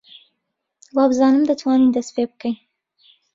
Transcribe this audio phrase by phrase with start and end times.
[0.97, 2.57] وابزانم دەتوانین دەست پێ بکەین.